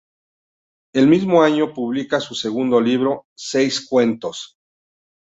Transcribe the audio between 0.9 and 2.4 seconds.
El mismo año publica su